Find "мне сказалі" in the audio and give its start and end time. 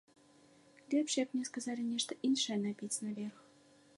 1.35-1.83